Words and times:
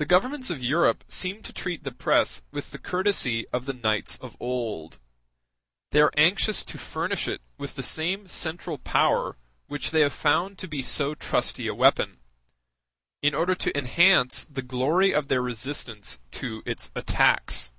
The 0.00 0.06
Governments 0.06 0.50
of 0.50 0.60
Europe 0.60 1.04
seem 1.06 1.40
to 1.44 1.52
treat 1.52 1.84
the 1.84 1.92
press 1.92 2.42
with 2.50 2.72
the 2.72 2.80
courtesy 2.80 3.46
of 3.50 3.64
the 3.64 3.72
knights 3.72 4.16
of 4.16 4.36
old; 4.40 4.98
they 5.92 6.00
are 6.00 6.10
anxious 6.16 6.64
to 6.64 6.78
furnish 6.78 7.28
it 7.28 7.40
with 7.56 7.76
the 7.76 7.84
same 7.84 8.26
central 8.26 8.76
power 8.76 9.38
which 9.68 9.92
they 9.92 10.00
have 10.00 10.12
found 10.12 10.58
to 10.58 10.66
be 10.66 10.82
so 10.82 11.14
trusty 11.14 11.68
a 11.68 11.74
weapon, 11.76 12.18
in 13.22 13.36
order 13.36 13.54
to 13.54 13.78
enhance 13.78 14.42
the 14.46 14.62
glory 14.62 15.14
of 15.14 15.28
their 15.28 15.42
resistance 15.42 16.18
to 16.32 16.64
its 16.66 16.90
attacks. 16.96 17.72